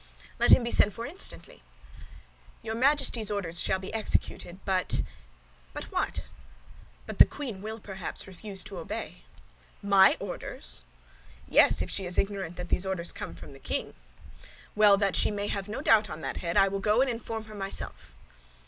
[0.39, 1.61] "Let him be sent for instantly."
[2.63, 5.03] "Your Majesty's orders shall be executed; but—"
[5.73, 6.21] "But what?"
[7.05, 9.21] "But the queen will perhaps refuse to obey."
[9.83, 10.85] "My orders?"
[11.47, 13.93] "Yes, if she is ignorant that these orders come from the king."
[14.73, 17.43] "Well, that she may have no doubt on that head, I will go and inform
[17.43, 18.15] her myself."